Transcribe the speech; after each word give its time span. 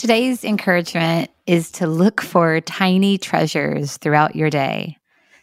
Today's 0.00 0.44
encouragement 0.44 1.30
is 1.46 1.70
to 1.72 1.86
look 1.86 2.22
for 2.22 2.62
tiny 2.62 3.18
treasures 3.18 3.98
throughout 3.98 4.34
your 4.34 4.48
day, 4.48 4.96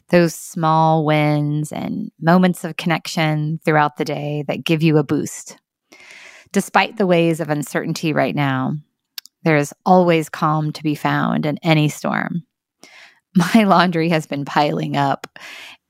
those 0.09 0.33
small 0.33 1.05
wins 1.05 1.71
and 1.71 2.09
moments 2.19 2.63
of 2.63 2.75
connection 2.75 3.59
throughout 3.63 3.97
the 3.97 4.03
day 4.03 4.45
that 4.47 4.63
give 4.63 4.81
you 4.81 4.97
a 4.97 5.03
boost. 5.03 5.59
Despite 6.53 6.97
the 6.97 7.05
ways 7.05 7.39
of 7.39 7.51
uncertainty 7.51 8.13
right 8.13 8.33
now, 8.33 8.73
there 9.43 9.57
is 9.57 9.75
always 9.85 10.27
calm 10.27 10.73
to 10.73 10.81
be 10.81 10.95
found 10.95 11.45
in 11.45 11.59
any 11.61 11.87
storm. 11.87 12.41
My 13.35 13.63
laundry 13.63 14.09
has 14.09 14.25
been 14.25 14.43
piling 14.43 14.97
up, 14.97 15.27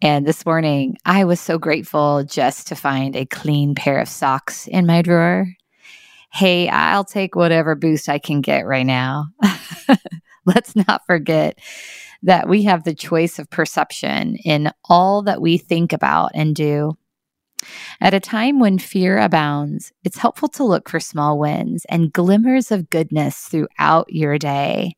and 0.02 0.28
this 0.28 0.46
morning 0.46 0.98
I 1.06 1.24
was 1.24 1.40
so 1.40 1.58
grateful 1.58 2.26
just 2.26 2.68
to 2.68 2.76
find 2.76 3.16
a 3.16 3.26
clean 3.26 3.76
pair 3.76 4.00
of 4.00 4.10
socks 4.10 4.68
in 4.68 4.86
my 4.86 5.02
drawer 5.02 5.48
hey, 6.32 6.70
I'll 6.70 7.06
take 7.06 7.36
whatever 7.36 7.76
boost 7.76 8.10
I 8.10 8.20
can 8.20 8.42
get 8.42 8.66
right 8.66 8.86
now. 8.86 9.28
Let's 10.46 10.76
not 10.76 11.06
forget 11.06 11.60
that 12.24 12.48
we 12.48 12.64
have 12.64 12.84
the 12.84 12.96
choice 12.96 13.40
of 13.40 13.50
perception 13.50 14.38
in 14.38 14.72
all 14.86 15.24
that 15.24 15.42
we 15.42 15.58
think 15.58 15.94
about 15.94 16.32
and 16.34 16.56
do. 16.56 16.98
At 18.00 18.14
a 18.14 18.20
time 18.20 18.60
when 18.60 18.78
fear 18.78 19.18
abounds, 19.18 19.92
it's 20.04 20.18
helpful 20.18 20.48
to 20.50 20.64
look 20.64 20.90
for 20.90 21.00
small 21.00 21.40
wins 21.40 21.86
and 21.90 22.14
glimmers 22.14 22.72
of 22.72 22.90
goodness 22.90 23.38
throughout 23.38 24.08
your 24.10 24.38
day. 24.38 24.96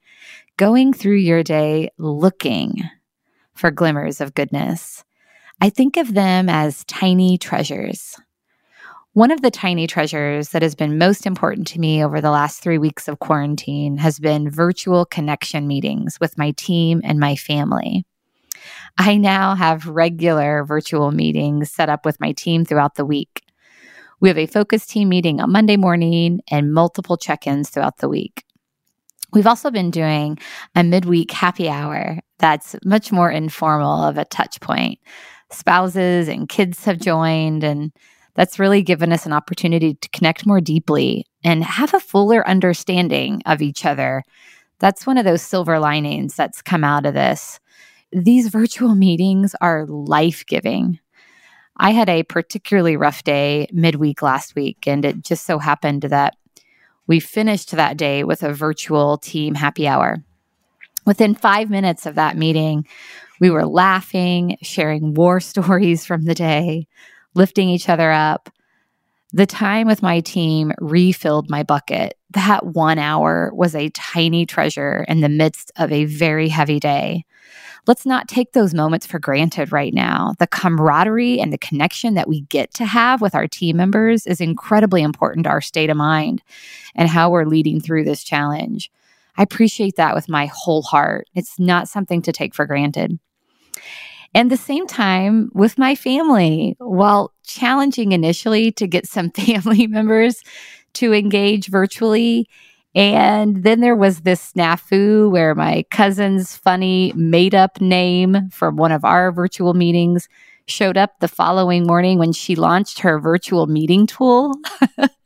Going 0.57 0.91
through 0.91 1.17
your 1.17 1.41
day 1.41 1.89
looking 1.97 2.83
for 3.53 3.71
glimmers 3.71 4.19
of 4.19 4.35
goodness. 4.35 5.03
I 5.61 5.69
think 5.69 5.97
of 5.97 6.13
them 6.13 6.49
as 6.49 6.83
tiny 6.85 7.37
treasures. 7.37 8.17
One 9.13 9.31
of 9.31 9.41
the 9.41 9.49
tiny 9.49 9.87
treasures 9.87 10.49
that 10.49 10.61
has 10.61 10.75
been 10.75 10.99
most 10.99 11.25
important 11.25 11.65
to 11.69 11.79
me 11.79 12.05
over 12.05 12.21
the 12.21 12.29
last 12.29 12.61
three 12.61 12.77
weeks 12.77 13.07
of 13.07 13.17
quarantine 13.17 13.97
has 13.97 14.19
been 14.19 14.51
virtual 14.51 15.03
connection 15.03 15.67
meetings 15.67 16.19
with 16.21 16.37
my 16.37 16.51
team 16.51 17.01
and 17.03 17.19
my 17.19 17.35
family. 17.35 18.05
I 18.99 19.17
now 19.17 19.55
have 19.55 19.87
regular 19.87 20.63
virtual 20.63 21.11
meetings 21.11 21.71
set 21.71 21.89
up 21.89 22.05
with 22.05 22.19
my 22.19 22.33
team 22.33 22.65
throughout 22.65 22.95
the 22.95 23.05
week. 23.05 23.41
We 24.19 24.29
have 24.29 24.37
a 24.37 24.45
focus 24.45 24.85
team 24.85 25.09
meeting 25.09 25.41
on 25.41 25.51
Monday 25.51 25.77
morning 25.77 26.41
and 26.51 26.71
multiple 26.71 27.17
check 27.17 27.47
ins 27.47 27.71
throughout 27.71 27.97
the 27.97 28.09
week. 28.09 28.43
We've 29.33 29.47
also 29.47 29.71
been 29.71 29.89
doing 29.89 30.37
a 30.75 30.83
midweek 30.83 31.31
happy 31.31 31.67
hour 31.67 32.19
that's 32.37 32.75
much 32.85 33.11
more 33.11 33.31
informal 33.31 34.03
of 34.03 34.19
a 34.19 34.25
touch 34.25 34.61
point. 34.61 34.99
Spouses 35.51 36.27
and 36.27 36.47
kids 36.47 36.85
have 36.85 36.99
joined, 36.99 37.63
and 37.63 37.91
that's 38.39 38.57
really 38.57 38.81
given 38.81 39.11
us 39.11 39.25
an 39.25 39.33
opportunity 39.33 39.95
to 39.95 40.09
connect 40.11 40.45
more 40.45 40.61
deeply 40.61 41.25
and 41.43 41.61
have 41.61 41.93
a 41.93 41.99
fuller 41.99 42.47
understanding 42.47 43.41
of 43.45 43.61
each 43.61 43.83
other. 43.83 44.23
That's 44.79 45.05
one 45.05 45.17
of 45.17 45.25
those 45.25 45.41
silver 45.41 45.77
linings 45.77 46.37
that's 46.37 46.61
come 46.61 46.85
out 46.85 47.05
of 47.05 47.13
this. 47.13 47.59
These 48.13 48.47
virtual 48.47 48.95
meetings 48.95 49.55
are 49.59 49.85
life 49.87 50.45
giving. 50.45 50.99
I 51.75 51.91
had 51.91 52.07
a 52.07 52.23
particularly 52.23 52.95
rough 52.95 53.25
day 53.25 53.67
midweek 53.73 54.21
last 54.21 54.55
week, 54.55 54.87
and 54.87 55.03
it 55.03 55.21
just 55.21 55.45
so 55.45 55.59
happened 55.59 56.03
that 56.03 56.37
we 57.07 57.19
finished 57.19 57.71
that 57.71 57.97
day 57.97 58.23
with 58.23 58.41
a 58.41 58.53
virtual 58.53 59.17
team 59.17 59.53
happy 59.53 59.85
hour. 59.85 60.15
Within 61.05 61.35
five 61.35 61.69
minutes 61.69 62.05
of 62.05 62.15
that 62.15 62.37
meeting, 62.37 62.87
we 63.41 63.49
were 63.49 63.65
laughing, 63.65 64.55
sharing 64.61 65.13
war 65.13 65.39
stories 65.41 66.05
from 66.05 66.21
the 66.21 66.35
day, 66.35 66.87
lifting 67.33 67.69
each 67.69 67.89
other 67.89 68.11
up. 68.11 68.49
The 69.31 69.45
time 69.45 69.85
with 69.85 70.01
my 70.01 70.21
team 70.21 70.71
refilled 70.79 71.49
my 71.49 71.61
bucket. 71.61 72.17
That 72.31 72.65
one 72.65 72.97
hour 72.97 73.51
was 73.53 73.75
a 73.75 73.89
tiny 73.89 74.45
treasure 74.45 75.05
in 75.07 75.21
the 75.21 75.29
midst 75.29 75.71
of 75.77 75.91
a 75.91 76.05
very 76.05 76.49
heavy 76.49 76.79
day. 76.79 77.25
Let's 77.85 78.05
not 78.05 78.27
take 78.27 78.53
those 78.53 78.73
moments 78.73 79.05
for 79.05 79.19
granted 79.19 79.71
right 79.71 79.93
now. 79.93 80.33
The 80.39 80.47
camaraderie 80.47 81.39
and 81.39 81.53
the 81.53 81.57
connection 81.57 82.15
that 82.15 82.27
we 82.27 82.41
get 82.41 82.73
to 82.75 82.85
have 82.85 83.21
with 83.21 83.35
our 83.35 83.47
team 83.47 83.77
members 83.77 84.27
is 84.27 84.41
incredibly 84.41 85.01
important 85.01 85.45
to 85.45 85.49
our 85.49 85.61
state 85.61 85.89
of 85.89 85.97
mind 85.97 86.41
and 86.95 87.07
how 87.07 87.29
we're 87.29 87.45
leading 87.45 87.79
through 87.79 88.03
this 88.03 88.23
challenge. 88.23 88.91
I 89.37 89.43
appreciate 89.43 89.95
that 89.95 90.15
with 90.15 90.27
my 90.27 90.47
whole 90.47 90.81
heart. 90.81 91.27
It's 91.35 91.59
not 91.59 91.87
something 91.87 92.21
to 92.23 92.31
take 92.31 92.53
for 92.53 92.65
granted 92.65 93.19
and 94.33 94.51
the 94.51 94.57
same 94.57 94.87
time 94.87 95.49
with 95.53 95.77
my 95.77 95.95
family. 95.95 96.75
While 96.79 97.33
challenging 97.49 98.11
initially 98.11 98.71
to 98.73 98.87
get 98.87 99.07
some 99.07 99.31
family 99.45 99.87
members 99.87 100.41
to 100.93 101.13
engage 101.13 101.67
virtually. 101.67 102.47
And 102.95 103.63
then 103.63 103.81
there 103.81 103.95
was 103.95 104.21
this 104.21 104.53
snafu 104.53 105.29
where 105.29 105.53
my 105.53 105.85
cousin's 105.91 106.55
funny 106.55 107.13
made 107.15 107.53
up 107.53 107.79
name 107.79 108.49
from 108.51 108.77
one 108.77 108.91
of 108.91 109.05
our 109.05 109.31
virtual 109.31 109.73
meetings 109.73 110.27
showed 110.65 110.97
up 110.97 111.19
the 111.19 111.27
following 111.27 111.85
morning 111.85 112.17
when 112.17 112.31
she 112.31 112.55
launched 112.55 112.99
her 112.99 113.19
virtual 113.19 113.67
meeting 113.67 114.07
tool. 114.07 114.53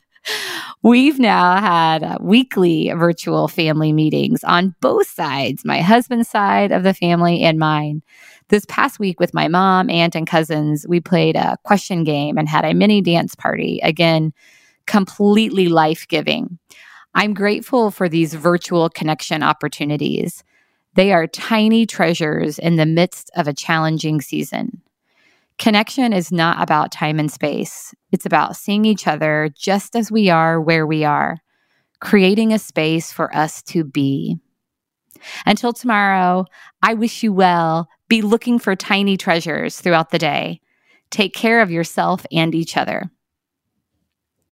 We've 0.84 1.18
now 1.18 1.62
had 1.62 2.02
uh, 2.02 2.18
weekly 2.20 2.92
virtual 2.94 3.48
family 3.48 3.90
meetings 3.90 4.44
on 4.44 4.74
both 4.82 5.08
sides, 5.08 5.64
my 5.64 5.80
husband's 5.80 6.28
side 6.28 6.72
of 6.72 6.82
the 6.82 6.92
family 6.92 7.40
and 7.40 7.58
mine. 7.58 8.02
This 8.50 8.66
past 8.68 8.98
week 8.98 9.18
with 9.18 9.32
my 9.32 9.48
mom, 9.48 9.88
aunt, 9.88 10.14
and 10.14 10.26
cousins, 10.26 10.84
we 10.86 11.00
played 11.00 11.36
a 11.36 11.56
question 11.64 12.04
game 12.04 12.36
and 12.36 12.50
had 12.50 12.66
a 12.66 12.74
mini 12.74 13.00
dance 13.00 13.34
party. 13.34 13.80
Again, 13.82 14.34
completely 14.86 15.68
life 15.68 16.06
giving. 16.06 16.58
I'm 17.14 17.32
grateful 17.32 17.90
for 17.90 18.06
these 18.06 18.34
virtual 18.34 18.90
connection 18.90 19.42
opportunities. 19.42 20.44
They 20.96 21.14
are 21.14 21.26
tiny 21.26 21.86
treasures 21.86 22.58
in 22.58 22.76
the 22.76 22.84
midst 22.84 23.30
of 23.36 23.48
a 23.48 23.54
challenging 23.54 24.20
season. 24.20 24.82
Connection 25.58 26.12
is 26.12 26.32
not 26.32 26.60
about 26.60 26.90
time 26.90 27.18
and 27.18 27.30
space, 27.30 27.94
it's 28.10 28.26
about 28.26 28.56
seeing 28.56 28.84
each 28.84 29.06
other 29.06 29.50
just 29.56 29.94
as 29.94 30.10
we 30.10 30.28
are 30.28 30.60
where 30.60 30.86
we 30.86 31.04
are, 31.04 31.38
creating 32.00 32.52
a 32.52 32.58
space 32.58 33.12
for 33.12 33.34
us 33.34 33.62
to 33.62 33.84
be. 33.84 34.38
Until 35.46 35.72
tomorrow, 35.72 36.44
I 36.82 36.94
wish 36.94 37.22
you 37.22 37.32
well. 37.32 37.88
Be 38.08 38.20
looking 38.20 38.58
for 38.58 38.76
tiny 38.76 39.16
treasures 39.16 39.80
throughout 39.80 40.10
the 40.10 40.18
day. 40.18 40.60
Take 41.10 41.34
care 41.34 41.62
of 41.62 41.70
yourself 41.70 42.26
and 42.32 42.54
each 42.54 42.76
other. 42.76 43.10